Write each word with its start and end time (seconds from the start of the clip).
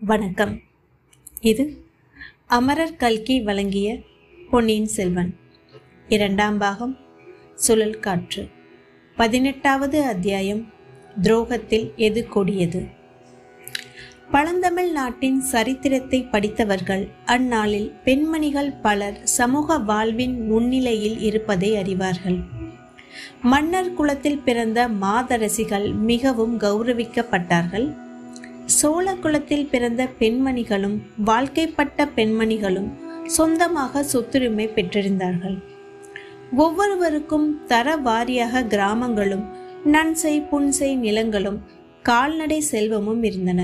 வணக்கம். 0.00 0.60
இது 1.40 1.84
அமரர் 2.46 2.96
கல்கி 2.96 3.40
வழங்கிய 3.40 3.98
பொன்னியின் 4.50 4.86
செல்வன். 4.86 5.36
இரண்டாம் 6.08 6.58
பாகம் 6.58 6.98
சுழல் 7.54 8.00
காற்று. 8.00 8.48
பதினெட்டாவது 9.16 10.02
அத்தியாயம் 10.02 10.66
துரோகத்தில் 11.22 11.92
எது 11.96 12.28
கொடியது? 12.28 12.86
பழந்தமிழ் 14.30 14.90
நாட்டின் 14.90 15.40
சரித்திரத்தை 15.40 16.22
படித்தவர்கள் 16.22 17.08
அந்நாளில் 17.24 17.92
பெண்மணிகள் 18.04 18.72
பலர் 18.72 19.26
சமூக 19.26 19.78
வாழ்வின் 19.78 20.46
முன்னிலையில் 20.46 21.20
இருப்பதை 21.20 21.70
அறிவார்கள். 21.70 22.40
மன்னர் 23.42 23.94
குலத்தில் 23.94 24.38
பிறந்த 24.38 24.88
மாதரசிகள் 24.88 25.94
மிகவும் 25.94 26.60
கௌரவிக்கப்பட்டார்கள். 26.60 28.09
சோழ 28.78 29.14
குலத்தில் 29.14 29.68
பிறந்த 29.70 30.02
பெண்மணிகளும் 30.18 30.96
வாழ்க்கைப்பட்ட 31.24 32.06
பெண்மணிகளும் 32.16 32.88
சொந்தமாக 33.36 34.02
சொத்துரிமை 34.12 34.66
பெற்றிருந்தார்கள். 34.76 35.56
ஒவ்வொருவருக்கும் 36.56 37.46
தர 37.66 37.96
வாரியாக 37.96 38.62
கிராமங்களும் 38.66 39.44
நன்செய் 39.84 40.46
புன்செய் 40.50 40.96
நிலங்களும் 40.96 41.58
கால்நடை 42.02 42.60
செல்வமும் 42.60 43.22
இருந்தன. 43.22 43.60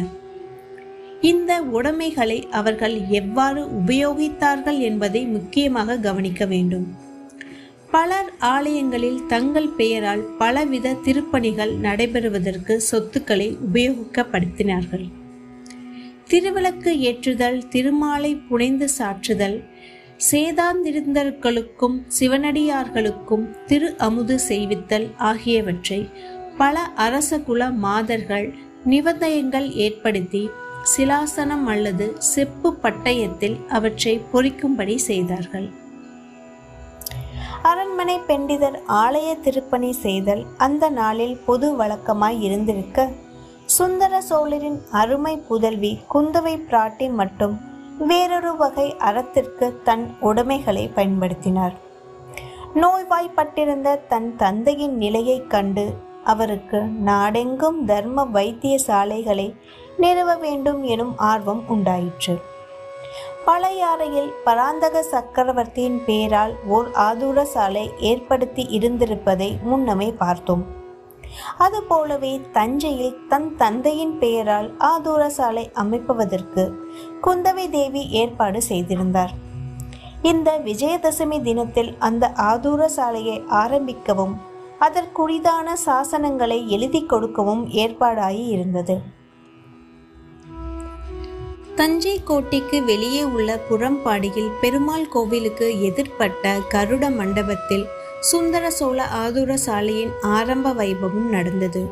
இந்த 1.20 1.52
உடைமைகளை 1.76 2.38
அவர்கள் 2.50 2.96
எவ்வாறு 3.10 3.62
உபயோகித்தார்கள் 3.80 4.78
என்பதை 4.78 5.22
முக்கியமாக 5.26 5.98
கவனிக்க 5.98 6.44
வேண்டும். 6.46 6.86
பலர் 7.90 8.30
ஆலயங்களில் 8.38 9.26
தங்கள் 9.26 9.68
பெயரால் 9.68 10.22
பலவித 10.38 10.94
திருப்பணிகள் 11.04 11.72
நடைபெறுவதற்கு 11.76 12.76
சொத்துக்களை 12.76 13.58
உபயோகப்படுத்தினார்கள் 13.66 15.06
திருவிளக்கு 16.28 16.92
ஏற்றுதல் 17.00 17.68
திருமாலை 17.68 18.32
புனைந்து 18.48 18.88
சாற்றுதல் 18.98 19.58
சேதாந்திருந்தர்களுக்கும் 20.30 21.96
சிவனடியார்களுக்கும் 22.18 23.46
திரு 23.66 23.94
அமுது 23.98 24.38
செய்வித்தல் 24.48 25.08
ஆகியவற்றை 25.16 26.00
பல 26.56 26.84
அரச 26.96 27.38
குல 27.38 27.70
மாதர்கள் 27.70 28.54
நிபந்தயங்கள் 28.84 29.68
ஏற்படுத்தி 29.76 30.42
சிலாசனம் 30.96 31.66
அல்லது 31.66 32.06
செப்பு 32.18 32.68
பட்டயத்தில் 32.82 33.56
அவற்றை 33.68 34.20
பொறிக்கும்படி 34.32 34.94
செய்தார்கள். 34.94 35.68
அரண்மனை 37.66 38.18
பெண்டிதர் 38.18 38.82
ஆலய 38.88 39.40
திருப்பணி 39.40 39.92
செய்தல் 39.92 40.46
அந்த 40.56 40.90
நாளில் 40.90 41.36
பொது 41.46 41.76
வழக்கமாய் 41.76 42.40
இருந்திருக்க. 42.40 43.08
சுந்தர 43.64 44.20
சோழரின் 44.20 44.82
அருமை 44.90 45.36
புதல்வி 45.36 45.98
குந்தவை 46.14 46.60
பிராட்டி 46.70 47.10
மட்டும் 47.10 47.60
வேறொரு 47.98 48.56
வகை 48.56 48.96
அறத்திற்கு 48.98 49.82
தன் 49.82 50.16
உடைமைகளை 50.20 50.90
பயன்படுத்தினார். 50.94 51.74
நோய்வாய்ப்பட்டிருந்த 52.74 54.06
தன் 54.08 54.36
தந்தையின் 54.36 54.96
நிலையைக் 54.96 55.50
கண்டு 55.50 55.94
அவருக்கு 56.24 56.82
நாடெங்கும் 56.82 57.84
தர்ம 57.84 58.24
வைத்தியசாலைகளை 58.24 59.54
நிறுவ 59.96 60.34
வேண்டும் 60.34 60.82
எனும் 60.82 61.18
ஆர்வம் 61.18 61.68
உண்டாயிற்று. 61.68 62.40
பழையாறையில் 63.46 64.30
பராந்தக 64.44 65.02
சக்கரவர்த்தியின் 65.02 65.98
பெயரால் 66.06 66.54
ஓர் 66.66 66.88
ஆதூர 67.04 67.42
சாலை 67.42 67.90
ஏற்படுத்தி 68.10 68.62
இருந்திருப்பதை 68.78 69.48
முன்னமே 69.62 70.08
பார்த்தோம். 70.12 70.64
அதுபோலவே 71.58 72.40
தஞ்சையில் 72.52 73.16
தன் 73.28 73.56
தந்தையின் 73.56 74.18
பெயரால் 74.18 74.68
ஆதூர 74.90 75.26
சாலை 75.26 75.64
அமைப்பதற்கு 75.74 76.64
குந்தவை 77.26 77.66
தேவி 77.70 78.02
ஏற்பாடு 78.22 78.62
செய்திருந்தார். 78.62 79.34
இந்த 80.22 80.58
விஜயதசமி 80.64 81.38
தினத்தில் 81.42 81.92
அந்த 81.98 82.32
ஆதூர 82.50 82.84
சாலையை 82.84 83.38
ஆரம்பிக்கவும் 83.62 84.36
அதற்குரிதான 84.86 85.68
சாசனங்களை 85.86 86.66
எழுதி 86.66 87.02
கொடுக்கவும் 87.04 87.66
ஏற்பாடாகி 87.82 88.46
இருந்தது. 88.48 88.96
தஞ்சை 91.78 92.20
கோட்டைக்கு 92.24 92.84
வெளியே 92.84 93.22
உள்ள 93.22 93.60
புறம்பாடியில் 93.68 94.52
பெருமாள் 94.60 95.08
கோவிலுக்கு 95.08 95.66
எதிர்ப்பட்ட 95.88 96.52
கருட 96.70 97.14
மண்டபத்தில் 97.14 97.84
சுந்தர 98.20 98.70
சோழ 98.70 99.04
ஆதுர 99.04 99.56
சாலையின் 99.56 100.12
ஆரம்ப 100.20 100.72
வைபவம் 100.72 101.28
நடந்தது. 101.28 101.82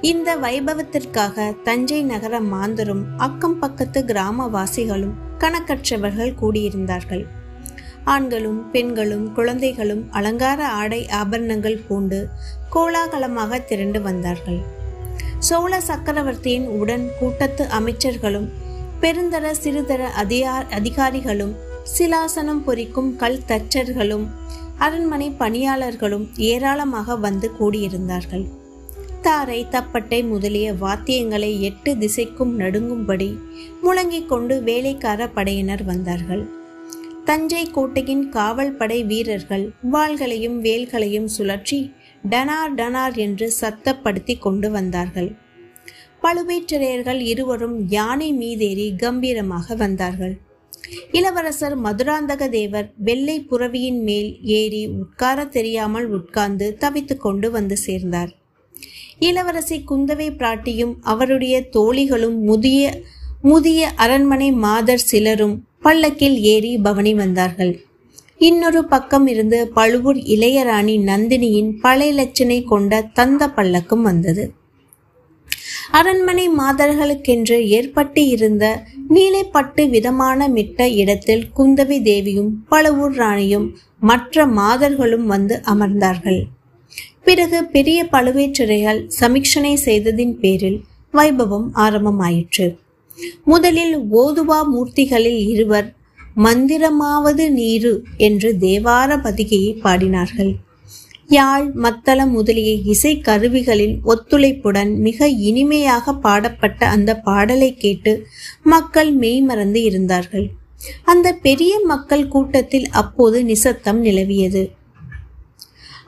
இந்த 0.00 0.36
வைபவத்திற்காக 0.36 1.62
தஞ்சை 1.62 2.02
நகர 2.02 2.40
மாந்தரும் 2.40 3.04
அக்கம் 3.16 3.58
பக்கத்து 3.58 4.00
கிராமவாசிகளும் 4.02 5.16
கணக்கற்றவர்கள் 5.38 6.36
கூடியிருந்தார்கள். 6.40 7.24
ஆண்களும் 8.04 8.70
பெண்களும் 8.70 9.32
குழந்தைகளும் 9.32 10.04
அலங்கார 10.10 10.68
ஆடை 10.80 11.08
ஆபரணங்கள் 11.08 11.82
பூண்டு 11.88 12.28
கோலாகலமாக 12.70 13.58
திரண்டு 13.58 14.02
வந்தார்கள். 14.02 14.60
சோழ 15.38 15.80
சக்கரவர்த்தியின் 15.80 16.66
உடன் 16.80 17.06
கூட்டத்து 17.20 17.64
அமைச்சர்களும் 17.78 18.50
பெருந்தர 19.02 19.46
சிறுதர 19.62 20.02
அதிகார் 20.12 20.66
அதிகாரிகளும் 20.70 21.54
சிலாசனம் 21.92 22.60
பொறிக்கும் 22.66 23.16
கல் 23.16 23.38
தச்சர்களும் 23.48 24.26
அரண்மனை 24.78 25.28
பணியாளர்களும் 25.38 26.26
ஏராளமாக 26.36 27.16
வந்து 27.16 27.48
கூடியிருந்தார்கள். 27.60 28.44
தாரை 29.22 29.58
தப்பட்டை 29.70 30.20
முதலிய 30.28 30.68
வாத்தியங்களை 30.74 31.50
எட்டு 31.60 31.90
திசைக்கும் 31.94 32.52
நடுங்கும்படி 32.58 33.30
முழங்கிக் 33.82 34.28
கொண்டு 34.28 34.62
வேலைக்கார 34.62 35.28
படையினர் 35.28 35.84
வந்தார்கள். 35.84 36.44
தஞ்சை 37.24 37.64
கோட்டையின் 37.70 38.28
காவல் 38.28 38.76
படை 38.76 39.04
வீரர்கள் 39.04 39.66
வாள்களையும் 39.92 40.58
வேல்களையும் 40.60 41.28
சுழற்றி 41.38 41.80
டனார் 42.30 42.74
டனார் 42.74 43.16
என்று 43.16 43.52
சத்தப்படுத்தி 43.60 44.38
கொண்டு 44.38 44.70
வந்தார்கள். 44.70 45.30
பழுவேற்றரையர்கள் 46.22 47.20
இருவரும் 47.20 47.88
யானை 47.88 48.32
மீதேறி 48.32 48.96
கம்பீரமாக 48.96 49.74
வந்தார்கள். 49.74 50.34
இளவரசர் 51.10 51.76
மதுராந்தக 51.80 52.48
தேவர் 52.48 52.92
வெள்ளை 52.98 53.46
புறவியின் 53.50 54.00
மேல் 54.02 54.30
ஏறி 54.42 54.86
உட்கார 54.86 55.44
தெரியாமல் 55.46 56.08
உட்கார்ந்து 56.08 56.76
தவித்து 56.80 57.16
கொண்டு 57.16 57.50
வந்து 57.50 57.76
சேர்ந்தார். 57.76 58.32
இளவரசி 59.18 59.76
குந்தவை 59.90 60.28
பிராட்டியும் 60.36 60.94
அவருடைய 61.02 61.60
தோழிகளும் 61.72 62.38
முதிய 62.40 63.02
முதிய 63.42 63.90
அரண்மனை 63.96 64.52
மாதர் 64.52 65.06
சிலரும் 65.10 65.56
பல்லக்கில் 65.80 66.38
ஏறி 66.42 66.78
பவனி 66.78 67.14
வந்தார்கள். 67.14 67.72
இன்னொரு 68.38 68.80
பக்கம் 68.84 69.26
இருந்து 69.26 69.68
பழுவூர் 69.68 70.16
இளையராணி 70.16 70.96
நந்தினியின் 71.10 71.70
பழைய 71.80 72.12
லட்சணை 72.12 72.64
கொண்ட 72.64 73.02
தந்த 73.02 73.48
பல்லக்கும் 73.56 74.00
வந்தது. 74.00 74.44
அரண்மனை 75.90 76.48
மாதர்களுக்கென்று 76.48 77.66
ஏற்பட்டு 77.66 78.26
இருந்த 78.26 78.84
நீலைப்பட்டு 79.08 79.88
விதமான 79.90 80.48
மிட்ட 80.48 80.82
இடத்தில் 80.82 81.46
குந்தவி 81.56 82.02
தேவியும் 82.02 82.50
பழுவூர் 82.68 83.14
ராணியும் 83.14 83.76
மற்ற 84.00 84.46
மாதர்களும் 84.46 85.26
வந்து 85.26 85.60
அமர்ந்தார்கள். 85.64 86.42
பிறகு 87.24 87.64
பெரிய 87.64 88.04
பழுவேற்றரைகள் 88.12 89.08
சமீக்ஷனை 89.20 89.74
செய்ததின் 89.84 90.38
பேரில் 90.38 90.84
வைபவம் 91.12 91.68
ஆரம்பமாயிற்று. 91.74 92.76
முதலில் 93.44 93.98
ஓதுவா 94.12 94.60
மூர்த்திகளில் 94.74 95.46
இருவர் 95.46 95.94
மந்திரமாவது 96.36 97.50
நீரு 97.50 98.04
என்று 98.16 98.56
தேவார 98.60 99.16
பதிகையை 99.16 99.72
பாடினார்கள். 99.82 100.54
யாழ் 101.34 101.66
மத்தளம் 101.74 102.30
முதலிய 102.30 102.70
இசை 102.84 103.12
கருவிகளின் 103.18 103.94
ஒத்துழைப்புடன் 104.04 104.96
மிக 104.96 105.28
இனிமையாக 105.28 106.14
பாடப்பட்ட 106.14 106.80
அந்த 106.86 107.10
பாடலை 107.18 107.74
கேட்டு 107.74 108.12
மக்கள் 108.62 109.10
மெய்மறந்து 109.12 109.82
இருந்தார்கள். 109.82 110.46
அந்த 111.04 111.32
பெரிய 111.32 111.80
மக்கள் 111.84 112.28
கூட்டத்தில் 112.28 112.88
அப்போது 112.90 113.44
நிசத்தம் 113.44 114.04
நிலவியது. 114.04 114.62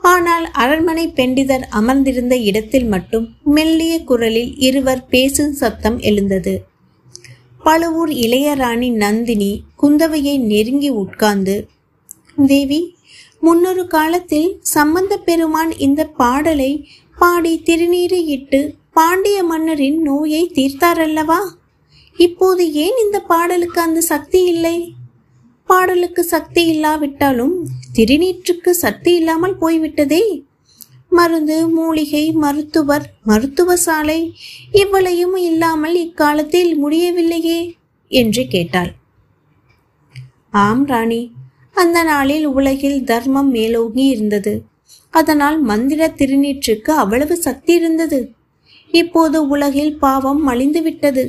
ஆனால் 0.01 0.47
அரண்மனை 0.53 1.07
பெண்டிதர் 1.09 1.67
அமர்ந்திருந்த 1.71 2.37
இடத்தில் 2.37 2.85
மட்டும் 2.85 3.27
மெல்லிய 3.45 3.95
குரலில் 4.05 4.53
இருவர் 4.59 5.07
பேசும் 5.07 5.53
சத்தம் 5.53 5.99
எழுந்தது. 6.01 6.55
பழுவூர் 7.59 8.13
இளையராணி 8.25 8.91
நந்தினி 8.95 9.53
குந்தவையை 9.83 10.37
நெருங்கி 10.41 10.89
உட்கார்ந்து 10.89 11.69
தேவி 12.47 12.81
முன்னொரு 13.45 13.83
காலத்தில் 13.87 14.49
சம்பந்த 14.75 15.15
பெருமான் 15.19 15.73
இந்த 15.79 16.03
பாடலை 16.21 16.73
பாடி 17.17 17.53
திருநீரை 17.67 18.21
இட்டு 18.37 18.61
பாண்டிய 18.93 19.39
மன்னரின் 19.45 19.99
நோயை 20.01 20.43
தீர்த்தாரல்லவா? 20.55 21.41
இப்போது 22.19 22.73
ஏன் 22.85 22.99
இந்த 23.05 23.19
பாடலுக்கு 23.21 23.81
அந்த 23.81 24.01
சக்தி 24.13 24.41
இல்லை? 24.45 24.77
பாடலுக்கு 25.69 26.25
சக்தி 26.25 26.65
இல்லாவிட்டாலும் 26.67 27.55
திருநீற்றுக்கு 27.93 28.73
சக்தி 28.85 29.13
இல்லாமல் 29.15 29.57
போய்விட்டதே. 29.59 30.25
மருந்து 31.09 31.57
மூலிகை 31.69 32.25
மருத்துவர் 32.45 33.07
மருத்துவ 33.23 33.77
சாலை 33.77 34.21
இவ்வளையும் 34.73 35.37
இல்லாமல் 35.51 35.97
இக்காலத்தில் 35.97 36.73
முடியவில்லையே 36.79 37.61
என்று 38.11 38.45
கேட்டாள். 38.47 38.93
ஆம் 40.65 40.85
ராணி 40.87 41.23
அந்த 41.75 42.03
நாளில் 42.03 42.47
உலகில் 42.47 43.05
தர்மம் 43.05 43.51
மேலோங்கி 43.51 44.05
இருந்தது. 44.05 44.63
அதனால் 45.11 45.61
மந்திர 45.61 46.15
திருநீற்றுக்கு 46.19 46.91
அவ்வளவு 46.91 47.37
சக்தி 47.37 47.75
இருந்தது. 47.75 48.33
இப்போது 48.91 49.49
உலகில் 49.49 49.97
பாவம் 49.97 50.49
மலிந்துவிட்டது 50.49 51.25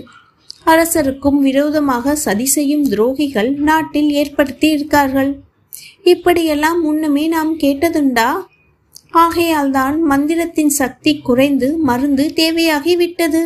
அரசருக்கும் 0.63 1.39
விரோதமாக 1.39 2.15
சதி 2.15 2.45
செய்யும் 2.45 2.85
துரோகிகள் 2.89 3.51
நாட்டில் 3.53 4.09
ஏற்படுத்தி 4.11 4.69
இருக்கார்கள். 4.69 5.31
இப்படியெல்லாம் 6.03 6.81
முன்னமே 6.81 7.27
நாம் 7.27 7.59
கேட்டதுண்டா? 7.59 8.29
ஆகையால்தான் 9.11 9.97
மந்திரத்தின் 10.09 10.73
சக்தி 10.81 11.17
குறைந்து 11.17 11.77
மருந்து 11.77 12.31
தேவையாகிவிட்டது 12.35 13.43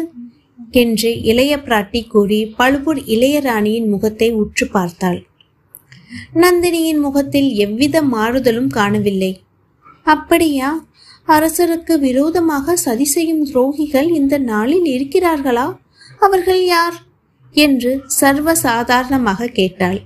என்று 0.72 1.22
இளைய 1.22 1.58
பிராட்டி 1.58 2.08
கூறி 2.08 2.46
பழுவூர் 2.58 2.98
இளையராணியின் 2.98 3.88
முகத்தை 3.88 4.32
உற்று 4.32 4.68
பார்த்தாள். 4.68 5.20
நந்தினியின் 6.36 7.00
முகத்தில் 7.00 7.54
எவ்வித 7.54 8.02
மாறுதலும் 8.02 8.68
காணவில்லை. 8.68 9.42
அப்படியா? 10.04 10.86
அரசருக்கு 11.28 12.00
விரோதமாக 12.00 12.76
சதி 12.76 13.06
செய்யும் 13.06 13.46
துரோகிகள் 13.46 14.12
இந்த 14.12 14.38
நாளில் 14.38 14.84
இருக்கிறார்களா? 14.84 15.78
அவர்கள் 16.20 16.66
யார்? 16.66 16.94
என்று 17.52 18.02
சர்வ 18.06 18.56
சாதாரணமாக 18.56 19.48
கேட்டாள். 19.48 20.02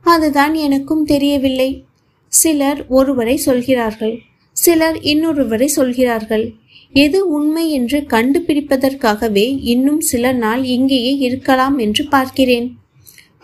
அதுதான் 0.00 0.54
எனக்கும் 0.54 1.04
தெரியவில்லை. 1.04 1.84
சிலர் 2.28 2.86
ஒருவரை 2.88 3.36
சொல்கிறார்கள். 3.36 4.18
சிலர் 4.52 4.96
இன்னொருவரை 4.96 5.64
சொல்கிறார்கள். 5.64 6.54
எது 6.92 7.28
உண்மை 7.28 7.70
என்று 7.70 8.00
கண்டுபிடிப்பதற்காகவே 8.00 9.58
இன்னும் 9.62 10.00
சில 10.00 10.32
நாள் 10.32 10.64
இங்கேயே 10.64 11.16
இருக்கலாம் 11.16 11.78
என்று 11.78 12.06
பார்க்கிறேன். 12.08 12.78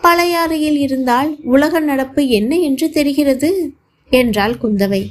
பழையாறையில் 0.03 0.77
இருந்தால் 0.77 1.35
உலக 1.43 1.79
நடப்பு 1.79 2.27
என்ன 2.27 2.57
என்று 2.57 2.89
தெரிகிறது? 2.89 3.71
என்றாள் 4.09 4.55
குந்தவை. 4.63 5.05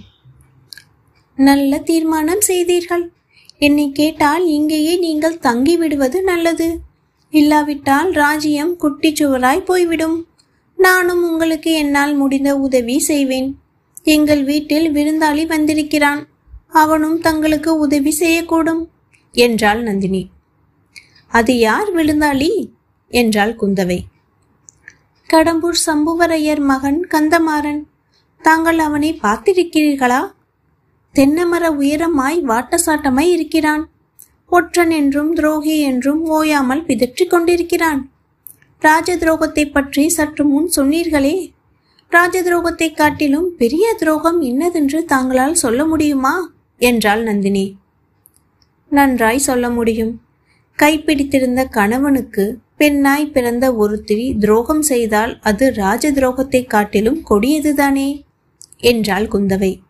நல்ல 1.37 1.79
தீர்மானம் 1.79 2.41
செய்தீர்கள். 2.41 3.11
என்னை 3.59 3.93
கேட்டால் 3.93 4.47
இங்கேயே 4.47 4.97
நீங்கள் 4.97 5.39
தங்கி 5.39 5.77
விடுவது 5.77 6.23
நல்லது. 6.23 6.79
இல்லாவிட்டால் 7.31 8.13
ராஜ்யம் 8.13 8.77
குட்டிச்சுவராய் 8.81 9.65
போய்விடும். 9.65 10.27
நானும் 10.77 11.31
உங்களுக்கு 11.31 11.73
என்னால் 11.73 12.15
முடிந்த 12.15 12.57
உதவி 12.57 12.99
செய்வேன். 12.99 13.59
எங்கள் 14.03 14.45
வீட்டில் 14.45 14.93
விருந்தாளி 14.93 15.47
வந்திருக்கிறான். 15.47 16.27
அவனும் 16.71 17.21
தங்களுக்கு 17.21 17.79
உதவி 17.79 18.17
செய்யக்கூடும் 18.21 18.89
என்றாள் 19.33 19.83
நந்தினி. 19.83 20.29
அது 21.29 21.59
யார் 21.59 21.97
விருந்தாளி? 21.97 22.69
என்றாள் 23.09 23.57
குந்தவை. 23.61 23.99
கடம்பூர் 25.35 25.79
சம்புவரையர் 25.87 26.61
மகன் 26.61 27.09
கந்தமாறன் 27.11 27.83
தாங்கள் 28.43 28.79
அவனை 28.79 29.19
பார்த்திருக்கிறீர்களா? 29.23 30.33
தென்னமர 31.15 31.71
உயரமாய் 31.79 32.39
வாட்டசாட்டமாய் 32.43 33.31
இருக்கிறான். 33.31 33.89
ஒற்றன் 34.49 34.91
என்றும் 34.91 35.35
துரோகி 35.35 35.81
என்றும் 35.81 36.25
ஓயாமல் 36.27 36.85
பிதற்றிக் 36.85 37.31
கொண்டிருக்கிறான். 37.31 38.11
ராஜ 38.81 39.17
துரோகத்தை 39.17 39.73
பற்றி 39.73 40.09
சற்று 40.09 40.45
முன் 40.45 40.71
சொன்னீர்களே. 40.77 41.53
ராஜ 42.09 42.43
துரோகத்தை 42.43 42.95
காட்டிலும் 42.95 43.57
பெரிய 43.57 43.95
துரோகம் 43.95 44.41
இன்னதென்று 44.41 45.05
தாங்களால் 45.05 45.55
சொல்ல 45.55 45.87
முடியுமா? 45.87 46.53
என்றாள் 46.79 47.23
நந்தினி. 47.23 47.77
நன்றாய் 48.89 49.39
சொல்ல 49.39 49.71
முடியும். 49.71 50.21
கைப்பிடித்திருந்த 50.79 51.69
கணவனுக்கு 51.69 52.59
பெண்ணாய் 52.77 53.27
பிறந்த 53.27 53.73
ஒருத்திரி 53.73 54.39
துரோகம் 54.39 54.83
செய்தால் 54.83 55.41
அது 55.41 55.73
ராஜ 55.75 56.13
துரோகத்தை 56.13 56.67
காட்டிலும் 56.67 57.25
கொடியதுதானே? 57.31 58.23
என்றாள் 58.79 59.29
குந்தவை. 59.29 59.81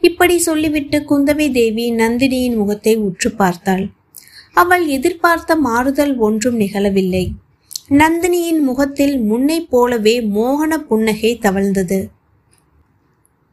இப்படி 0.00 0.38
சொல்லிவிட்டு 0.38 0.98
குந்தவை 0.98 1.50
தேவி 1.52 1.92
நந்தினியின் 1.92 2.56
முகத்தை 2.56 2.96
உற்று 2.96 3.30
பார்த்தாள். 3.30 3.88
அவள் 4.52 4.86
எதிர்பார்த்த 4.86 5.56
மாறுதல் 5.56 6.16
ஒன்றும் 6.16 6.60
நிகழவில்லை. 6.60 7.30
நந்தினியின் 7.90 8.60
முகத்தில் 8.60 9.18
முன்னைப் 9.18 9.70
போலவே 9.70 10.20
மோகன 10.20 10.76
புன்னகை 10.76 11.38
தவழ்ந்தது. 11.42 12.08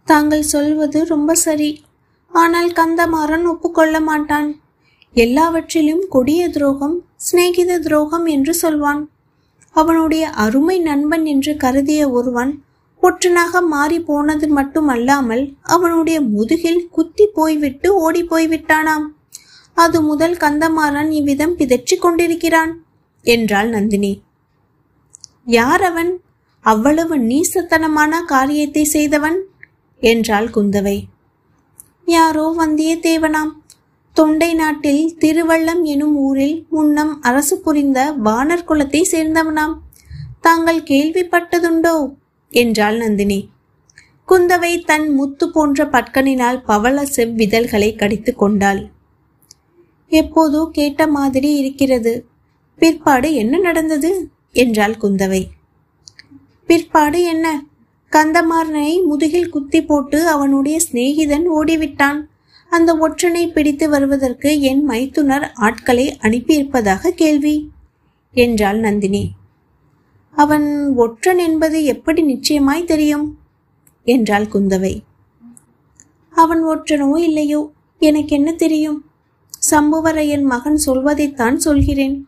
தாங்கள் 0.07 0.41
சொல்வது 0.41 1.05
ரொம்ப 1.05 1.35
சரி. 1.35 1.83
ஆனால் 2.31 2.71
கந்தமாறன் 2.71 3.45
ஒப்புக்கொள்ள 3.45 3.99
மாட்டான். 3.99 4.49
எல்லாவற்றிலும் 5.15 6.03
கொடிய 6.09 6.49
துரோகம் 6.49 6.95
சிநேகித 7.25 7.77
துரோகம் 7.79 8.25
என்று 8.25 8.53
சொல்வான். 8.53 9.09
அவனுடைய 9.71 10.29
அருமை 10.29 10.79
நண்பன் 10.79 11.25
என்று 11.25 11.57
கருதிய 11.57 12.09
ஒருவன் 12.09 12.63
ஒற்றனாக 13.01 13.61
மாறி 13.67 13.99
போனது 13.99 14.47
மட்டுமல்லாமல் 14.47 15.43
அவனுடைய 15.61 16.21
முதுகில் 16.21 16.89
குத்தி 16.89 17.25
போய்விட்டு 17.33 17.95
ஓடி 17.95 18.23
போய்விட்டானாம். 18.23 19.05
அது 19.73 20.01
முதல் 20.01 20.35
கந்தமாறன் 20.35 21.09
இவ்விதம் 21.09 21.55
பிதற்றிக் 21.57 22.01
கொண்டிருக்கிறான் 22.01 22.71
என்றாள் 23.25 23.69
நந்தினி. 23.69 24.13
யார் 25.45 25.83
அவன்? 25.83 26.11
அவ்வளவு 26.65 27.15
நீசத்தனமான 27.17 28.21
காரியத்தை 28.25 28.83
செய்தவன்? 28.83 29.37
என்றாள் 30.01 30.47
குந்தவை. 30.47 30.97
யாரோ 32.05 32.55
வந்தியத்தேவனாம். 32.57 33.51
தொண்டை 34.17 34.53
நாட்டில் 34.53 35.17
திருவள்ளம் 35.19 35.81
எனும் 35.83 36.15
ஊரில் 36.17 36.65
முன்னம் 36.69 37.21
அரசு 37.21 37.59
புரிந்த 37.59 38.13
வானர் 38.25 38.63
குலத்தை 38.67 39.01
சேர்ந்தவனாம். 39.11 39.73
தாங்கள் 40.41 40.81
கேள்விப்பட்டதுண்டோ? 40.81 42.13
என்றாள் 42.49 42.97
நந்தினி. 42.97 43.49
குந்தவை 44.27 44.85
தன் 44.85 45.13
முத்து 45.13 45.51
போன்ற 45.51 45.85
பட்கனினால் 45.85 46.63
பவள 46.65 47.03
செவ்விதழ்களை 47.15 47.95
கடித்து 47.95 48.35
கொண்டாள். 48.35 48.89
எப்போதோ 50.11 50.69
கேட்ட 50.71 51.07
மாதிரி 51.07 51.55
இருக்கிறது. 51.55 52.25
பிற்பாடு 52.77 53.33
என்ன 53.33 53.57
நடந்தது? 53.57 54.29
என்றாள் 54.51 54.95
குந்தவை. 55.01 55.43
பிற்பாடு 56.65 57.23
என்ன? 57.23 57.63
கந்தமாறனை 58.11 59.03
முதுகில் 59.03 59.49
குத்தி 59.49 59.83
போட்டு 59.83 60.27
அவனுடைய 60.27 60.79
சிநேகிதன் 60.91 61.45
ஓடிவிட்டான். 61.55 62.21
அந்த 62.69 62.95
ஒற்றனை 62.95 63.51
பிடித்து 63.51 63.89
வருவதற்கு 63.89 64.61
என் 64.61 64.83
மைத்துனர் 64.83 65.51
ஆட்களை 65.53 66.17
அனுப்பியிருப்பதாக 66.21 67.09
கேள்வி 67.09 67.71
என்றாள் 68.31 68.79
நந்தினி. 68.79 69.31
அவன் 70.31 70.93
ஒற்றன் 70.95 71.37
என்பது 71.37 71.83
எப்படி 71.83 72.21
நிச்சயமாய் 72.21 72.83
தெரியும்? 72.83 73.37
என்றாள் 74.03 74.45
குந்தவை. 74.45 75.03
அவன் 76.29 76.65
ஒற்றனோ 76.65 77.17
இல்லையோ? 77.17 77.71
எனக்கு 77.99 78.35
என்ன 78.35 78.53
தெரியும்? 78.53 79.05
சம்புவரையன் 79.71 80.43
மகன் 80.43 80.79
சொல்வதைத்தான் 80.85 81.55
சொல்கிறேன். 81.55 82.27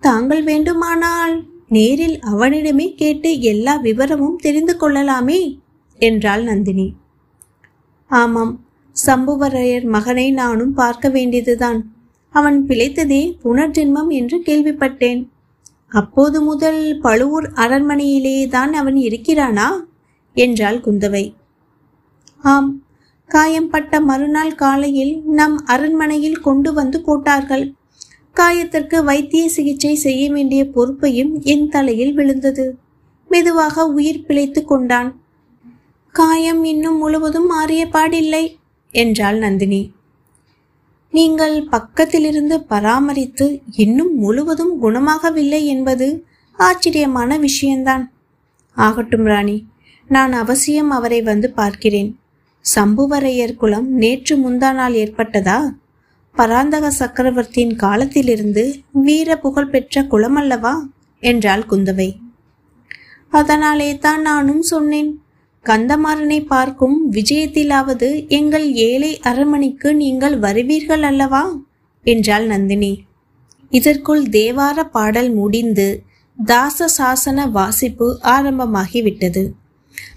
தாங்கள் 0.00 0.42
வேண்டுமானால் 0.42 1.44
நேரில் 1.68 2.20
அவனிடமே 2.20 2.94
கேட்டு 2.94 3.40
எல்லா 3.40 3.76
விவரமும் 3.76 4.36
தெரிந்து 4.36 4.76
கொள்ளலாமே? 4.76 5.60
என்றாள் 5.96 6.42
நந்தினி. 6.42 6.94
ஆமாம் 8.06 8.63
சம்புவரையர் 9.06 9.84
மகனை 9.84 10.30
நானும் 10.30 10.72
பார்க்க 10.72 11.08
வேண்டியதுதான். 11.08 11.92
அவன் 12.30 12.66
பிழைத்ததே 12.66 13.36
புனர்ஜென்மம் 13.44 14.08
என்று 14.08 14.42
கேள்விப்பட்டேன். 14.46 15.28
அப்போது 15.88 16.40
முதல் 16.40 16.98
பழுவூர் 17.02 17.52
அரண்மனையிலேயே 17.54 18.48
தான் 18.48 18.72
அவன் 18.72 18.94
இருக்கிறானா? 18.94 19.68
என்றாள் 20.34 20.78
குந்தவை. 20.78 21.34
ஆம் 22.42 22.82
காயம்பட்ட 23.26 24.00
மறுநாள் 24.00 24.54
காலையில் 24.54 25.22
நம் 25.24 25.64
அரண்மனையில் 25.64 26.40
கொண்டு 26.40 26.72
வந்து 26.72 27.00
போட்டார்கள். 27.00 27.74
காயத்திற்கு 28.36 29.04
வைத்திய 29.04 29.48
சிகிச்சை 29.48 29.94
செய்ய 29.94 30.32
வேண்டிய 30.32 30.68
பொறுப்பையும் 30.68 31.40
என் 31.42 31.68
தலையில் 31.68 32.14
விழுந்தது. 32.14 32.78
மெதுவாக 33.28 33.86
உயிர் 33.86 34.24
பிழைத்து 34.26 34.64
கொண்டான். 34.64 35.20
காயம் 36.12 36.64
இன்னும் 36.64 36.96
முழுவதும் 36.96 37.46
மாறிய 37.46 37.86
பாடில்லை. 37.86 38.44
என்றாள் 38.94 39.38
நந்தினி. 39.38 39.92
நீங்கள் 41.10 41.68
பக்கத்திலிருந்து 41.68 42.54
பராமரித்து 42.68 43.60
இன்னும் 43.76 44.14
முழுவதும் 44.18 44.82
குணமாகவில்லை 44.82 45.64
என்பது 45.64 46.26
ஆச்சரியமான 46.58 47.38
விஷயம்தான் 47.38 48.12
ஆகட்டும் 48.76 49.24
ராணி 49.24 49.56
நான் 50.08 50.32
அவசியம் 50.32 50.90
அவரை 50.90 51.22
வந்து 51.22 51.50
பார்க்கிறேன். 51.50 52.10
சம்புவரையர் 52.74 53.54
குலம் 53.54 53.88
நேற்று 53.92 54.34
முந்தா 54.36 54.70
நாள் 54.74 54.92
ஏற்பட்டதா? 54.92 55.58
பராந்தக 56.36 56.90
சக்கரவர்த்தியின் 56.90 57.76
காலத்திலிருந்து 57.76 58.64
வீர 58.92 59.38
புகழ் 59.38 59.68
பெற்ற 59.68 60.02
குலமல்லவா? 60.02 60.74
என்றாள் 61.22 61.66
குந்தவை. 61.70 62.10
அதனாலே 63.32 63.98
தான் 63.98 64.22
நானும் 64.22 64.62
சொன்னேன். 64.62 65.23
கந்தமாறனை 65.64 66.46
பார்க்கும் 66.46 67.12
விஜயத்திலாவது 67.12 68.28
எங்கள் 68.28 68.72
ஏழை 68.72 69.20
அரண்மனைக்கு 69.20 69.94
நீங்கள் 69.94 70.38
வருவீர்கள் 70.38 71.02
அல்லவா? 71.02 71.56
என்றாள் 72.06 72.46
நந்தினி. 72.46 73.04
இதற்குள் 73.70 74.22
தேவார 74.22 74.82
பாடல் 74.90 75.30
முடிந்து 75.32 76.02
தாச 76.46 76.88
சாசன 76.98 77.50
வாசிப்பு 77.50 78.18
ஆரம்பமாகிவிட்டது. 78.22 79.50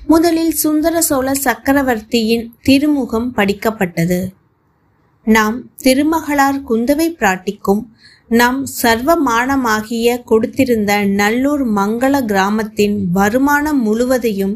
முதலில் 0.06 0.52
சுந்தர 0.52 1.02
சோழ 1.02 1.34
சக்கரவர்த்தியின் 1.34 2.46
திருமுகம் 2.62 3.34
படிக்கப்பட்டது. 3.36 4.20
நாம் 5.24 5.58
திருமகளார் 5.84 6.60
குந்தவை 6.70 7.08
பிராட்டிக்கும் 7.20 7.84
நாம் 8.30 8.66
சர்வமானமாகிய 8.82 10.22
கொடுத்திருந்த 10.30 11.06
நல்லூர் 11.06 11.64
மங்கள 11.70 12.26
கிராமத்தின் 12.26 12.98
வருமானம் 13.12 13.82
முழுவதையும் 13.82 14.56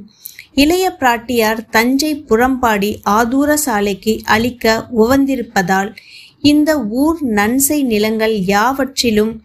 இளைய 0.56 0.98
பிராட்டியார் 1.00 1.60
தஞ்சை 1.70 2.24
புறம்பாடி 2.30 2.90
ஆதூர 3.10 3.54
சாலைக்கு 3.54 4.20
அளிக்க 4.24 4.88
உவந்திருப்பதால் 4.96 5.96
இந்த 6.42 6.80
ஊர் 6.82 7.20
நன்சை 7.26 7.84
நிலங்கள் 7.84 8.36
யாவற்றிலும் 8.46 9.42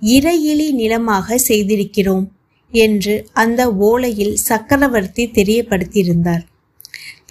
இறையிலி 0.00 0.70
நிலமாக 0.70 1.38
செய்திருக்கிறோம் 1.48 2.26
என்று 2.72 3.26
அந்த 3.32 3.70
ஓலையில் 3.72 4.34
சக்கரவர்த்தி 4.34 5.24
தெரியப்படுத்தியிருந்தார். 5.34 6.44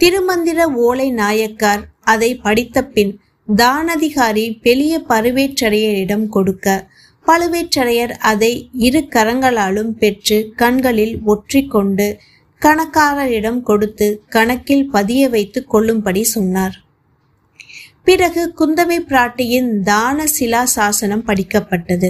திருமந்திர 0.02 0.66
ஓலை 0.66 1.10
நாயக்கார் 1.12 1.84
அதை 2.02 2.36
படித்த 2.36 2.84
பின் 2.86 3.20
தானதிகாரி 3.56 4.60
பெரிய 4.62 5.04
பழுவேற்றரையரிடம் 5.10 6.28
கொடுக்க 6.28 6.88
பழுவேற்றரையர் 7.28 8.10
அதை 8.10 8.70
இரு 8.74 9.08
கரங்களாலும் 9.16 9.92
பெற்று 9.98 10.54
கண்களில் 10.56 11.20
ஒற்றிக்கொண்டு 11.26 12.20
கணக்காரரிடம் 12.62 13.62
கொடுத்து 13.62 14.08
கணக்கில் 14.30 14.90
பதிய 14.90 15.30
வைத்து 15.30 15.60
கொள்ளும்படி 15.66 16.24
சொன்னார். 16.24 16.76
பிறகு 18.04 18.42
குந்தவை 18.60 18.98
பிராட்டியின் 19.10 19.70
தான 19.82 20.26
சிலா 20.28 20.64
சாசனம் 20.76 21.28
படிக்கப்பட்டது. 21.28 22.10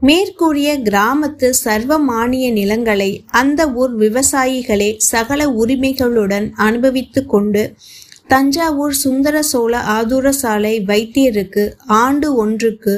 மேற்கூறிய 0.00 0.70
கிராமத்து 0.78 1.48
சர்வ 1.50 1.98
மானிய 1.98 2.46
நிலங்களை 2.52 3.10
அந்த 3.30 3.60
ஊர் 3.72 3.94
விவசாயிகளே 3.96 4.90
சகல 5.10 5.50
உரிமைகளுடன் 5.52 6.46
அனுபவித்து 6.66 7.20
கொண்டு 7.26 7.62
தஞ்சாவூர் 8.28 8.94
சுந்தர 8.94 9.36
சோழ 9.42 9.72
ஆதூர 9.96 10.28
சாலை 10.32 10.74
வைத்தியருக்கு 10.86 11.64
ஆண்டு 11.86 12.28
ஒன்றுக்கு 12.34 12.94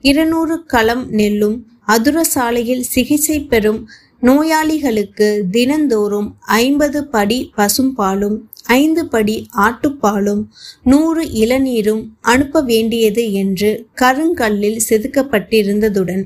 இருநூறு 0.00 0.56
களம் 0.64 1.04
நெல்லும் 1.10 1.58
அதுர 1.86 2.20
சாலையில் 2.34 2.84
சிகிச்சை 2.84 3.38
பெறும் 3.42 3.80
நோயாளிகளுக்கு 4.22 5.28
தினந்தோறும் 5.50 6.28
ஐம்பது 6.44 7.00
படி 7.06 7.38
பசும்பாலும் 7.56 8.36
ஐந்து 8.74 9.02
படி 9.06 9.36
ஆட்டுப்பாலும் 9.58 10.42
நூறு 10.82 11.22
இளநீரும் 11.42 12.02
அனுப்ப 12.20 12.62
வேண்டியது 12.62 13.32
என்று 13.32 13.70
கருங்கல்லில் 14.00 14.80
செதுக்கப்பட்டிருந்ததுடன் 14.88 16.24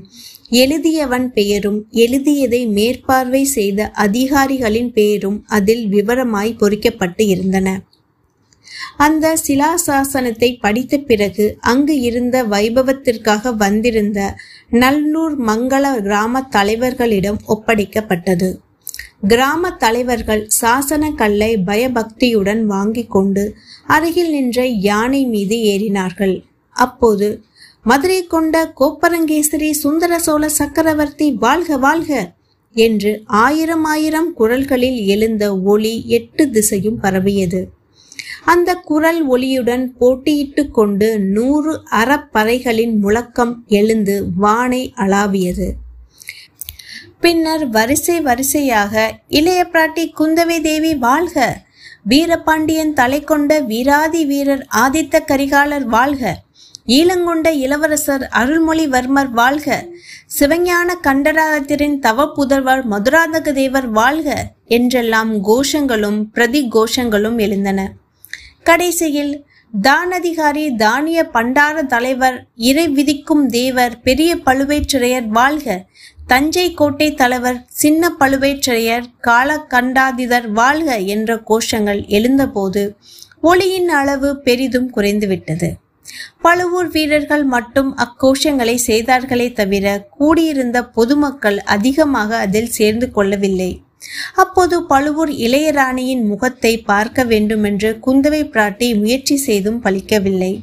எழுதியவன் 0.51 1.27
பெயரும் 1.33 1.79
எழுதியதை 1.95 2.61
மேற்பார்வை 2.67 3.43
செய்த 3.45 3.89
அதிகாரிகளின் 3.95 4.91
பெயரும் 4.91 5.43
அதில் 5.47 5.85
விவரமாய் 5.87 6.57
பொறிக்கப்பட்டு 6.59 7.23
இருந்தன. 7.27 7.67
அந்த 8.97 9.35
சிலாசாசனத்தை 9.47 10.49
படித்த 10.59 10.97
பிறகு 10.99 11.45
அங்கு 11.61 11.95
இருந்த 11.99 12.43
வைபவத்திற்காக 12.45 13.53
வந்திருந்த 13.55 14.19
நல்லூர் 14.75 15.35
மங்கள 15.47 15.83
கிராம 16.01 16.41
தலைவர்களிடம் 16.55 17.39
ஒப்படைக்கப்பட்டது. 17.47 18.49
கிராம 19.27 19.69
தலைவர்கள் 19.75 20.43
சாசன 20.61 21.03
கல்லை 21.15 21.51
பயபக்தியுடன் 21.57 22.65
வாங்கிக் 22.65 23.09
கொண்டு 23.09 23.43
அருகில் 23.87 24.29
நின்ற 24.29 24.59
யானை 24.87 25.21
மீது 25.25 25.57
ஏறினார்கள். 25.73 26.35
அப்போது 26.75 27.27
மதுரை 27.85 28.19
கொண்ட 28.25 28.55
கோப்பரங்கேசரி 28.79 29.69
சுந்தர 29.73 30.19
சோழ 30.19 30.49
சக்கரவர்த்தி 30.49 31.31
வாழ்க 31.35 31.77
வாழ்க! 31.77 32.11
என்று 32.75 33.11
ஆயிரம் 33.41 33.83
ஆயிரம் 33.85 34.33
குரல்களில் 34.33 34.99
எழுந்த 35.05 35.43
ஒளி 35.65 35.93
எட்டு 36.07 36.43
திசையும் 36.49 36.99
பரவியது. 36.99 37.61
அந்த 38.45 38.71
குரல் 38.81 39.21
ஒளியுடன் 39.27 39.85
போட்டியிட்டு 39.99 40.63
கொண்டு 40.71 41.07
நூறு 41.35 41.71
அறப்பறைகளின் 41.91 42.95
முழக்கம் 42.99 43.53
எழுந்து 43.69 44.15
வானை 44.35 44.81
அளாவியது. 44.95 45.67
பின்னர் 47.21 47.63
வரிசை 47.69 48.17
வரிசையாக 48.21 48.93
இளைய 49.29 49.61
பிராட்டி 49.73 50.03
குந்தவை 50.17 50.57
தேவி 50.61 50.91
வாழ்க! 50.97 51.37
வீரபாண்டியன் 52.05 52.93
தலை 52.93 53.19
கொண்ட 53.23 53.51
வீராதி 53.63 54.21
வீரர் 54.25 54.63
ஆதித்த 54.75 55.21
கரிகாலர் 55.27 55.87
வாழ்க! 55.87 56.23
ஈழங்கொண்ட 56.87 57.47
இளவரசர் 57.63 58.25
அருள்மொழிவர்மர் 58.33 59.31
வாழ்க! 59.33 59.67
சிவஞான 60.39 60.89
கண்டராத்திரின் 61.07 61.99
தவ 61.99 62.27
புதல்வர் 62.37 62.83
மதுராந்தக 62.91 63.53
தேவர் 63.53 63.89
வாழ்க! 63.91 64.29
என்றெல்லாம் 64.69 65.33
கோஷங்களும் 65.43 66.21
பிரதி 66.31 66.63
கோஷங்களும் 66.71 67.39
எழுந்தன. 67.39 67.79
கடைசியில் 68.67 69.33
தானதிகாரி 69.81 70.75
தானிய 70.75 71.19
பண்டார 71.33 71.83
தலைவர் 71.85 72.37
இறை 72.69 72.85
விதிக்கும் 72.87 73.43
தேவர் 73.47 73.95
பெரிய 74.01 74.31
பழுவேற்றரையர் 74.45 75.27
வாழ்க. 75.27 75.85
தஞ்சை 76.27 76.73
கோட்டை 76.73 77.13
தலைவர் 77.13 77.59
சின்ன 77.81 78.11
பழுவேற்றையர் 78.19 79.05
காலகண்டாதிதர் 79.27 80.47
வாழ்க 80.51 80.97
என்ற 81.15 81.35
கோஷங்கள் 81.49 82.01
எழுந்தபோது 82.07 82.83
ஒளியின் 83.41 83.89
அளவு 83.89 84.31
பெரிதும் 84.39 84.89
குறைந்துவிட்டது. 84.95 85.69
பழுவூர் 86.41 86.87
வீரர்கள் 86.87 87.43
மட்டும் 87.43 87.97
அக்கோஷங்களை 87.97 88.75
செய்தார்களே 88.89 89.51
தவிர 89.51 89.85
கூடியிருந்த 90.17 90.77
பொதுமக்கள் 90.97 91.59
அதிகமாக 91.75 92.37
அதில் 92.37 92.73
சேர்ந்து 92.79 93.11
கொள்ளவில்லை. 93.11 93.71
அப்போது 94.33 94.83
பழுவூர் 94.83 95.29
இளையராணியின் 95.29 96.23
முகத்தை 96.25 96.77
பார்க்க 96.77 97.23
வேண்டுமென்று 97.23 97.99
குந்தவை 98.05 98.41
பிராட்டி 98.45 98.97
முயற்சி 98.99 99.35
செய்தும் 99.37 99.83
பலிக்கவில்லை. 99.83 100.53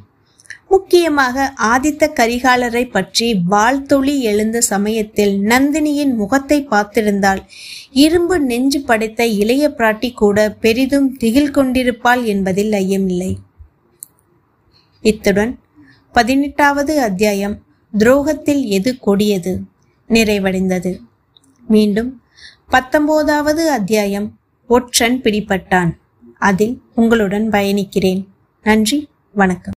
முக்கியமாக 0.69 1.53
ஆதித்த 1.57 2.09
கரிகாலரை 2.19 2.91
பற்றி 2.91 3.35
வாழ்த்தொளி 3.35 4.21
எழுந்த 4.21 4.61
சமயத்தில் 4.61 5.35
நந்தினியின் 5.43 6.15
முகத்தை 6.15 6.59
பார்த்திருந்தால் 6.71 7.43
இரும்பு 7.91 8.41
நெஞ்சு 8.41 8.81
படைத்த 8.81 9.27
இளைய 9.27 9.69
பிராட்டி 9.69 10.11
கூட 10.13 10.51
பெரிதும் 10.51 11.17
திகில் 11.17 11.51
கொண்டிருப்பாள் 11.51 12.25
என்பதில் 12.25 12.73
ஐயமில்லை. 12.73 13.33
இத்துடன் 15.05 15.59
பதினெட்டாவது 16.15 17.01
அத்தியாயம் 17.01 17.63
துரோகத்தில் 17.93 18.65
எது 18.65 18.99
கொடியது? 18.99 19.61
நிறைவடைந்தது. 20.11 20.93
மீண்டும் 21.69 22.22
பத்தொன்பதாவது 22.73 23.71
அத்தியாயம். 23.71 24.39
ஒற்றன் 24.67 25.21
பிடிபட்டான். 25.21 25.97
அதில் 26.39 26.83
உங்களுடன் 26.95 27.51
பயணிக்கிறேன். 27.51 28.27
நன்றி. 28.63 29.09
வணக்கம். 29.33 29.73